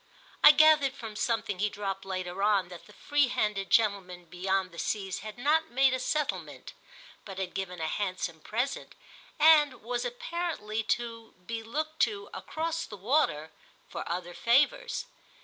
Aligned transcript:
I 0.43 0.49
gathered 0.49 0.93
from 0.95 1.15
something 1.15 1.59
he 1.59 1.69
dropped 1.69 2.05
later 2.05 2.41
on 2.41 2.69
that 2.69 2.87
the 2.87 2.91
free 2.93 3.27
handed 3.27 3.69
gentleman 3.69 4.25
beyond 4.25 4.71
the 4.71 4.79
seas 4.79 5.19
had 5.19 5.37
not 5.37 5.69
made 5.69 5.93
a 5.93 5.99
settlement, 5.99 6.73
but 7.23 7.37
had 7.37 7.53
given 7.53 7.79
a 7.79 7.85
handsome 7.85 8.39
present 8.39 8.95
and 9.39 9.83
was 9.83 10.03
apparently 10.03 10.81
to 10.97 11.35
be 11.45 11.61
looked 11.61 11.99
to, 11.99 12.31
across 12.33 12.83
the 12.83 12.97
water, 12.97 13.51
for 13.89 14.03
other 14.09 14.33
favours. 14.33 15.05